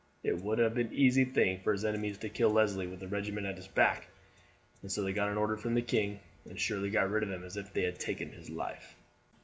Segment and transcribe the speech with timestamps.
[0.23, 3.11] It wouldna have been an easy thing for his enemies to kill Leslie with his
[3.11, 4.07] regiment at his back,
[4.81, 7.29] and so they got an order from the king, and as surely got rid of
[7.29, 8.95] him as if they had taken his life."